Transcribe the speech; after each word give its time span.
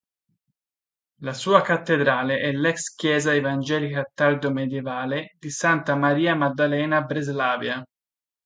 La 1.19 1.31
sua 1.31 1.61
cattedrale 1.61 2.39
è 2.39 2.51
l'ex 2.51 2.95
chiesa 2.95 3.35
evangelica 3.35 4.03
tardomedievale 4.11 5.35
di 5.37 5.51
Santa 5.51 5.93
Maria 5.95 6.33
Maddalena 6.33 6.97
a 6.97 7.03
Breslavia. 7.03 7.85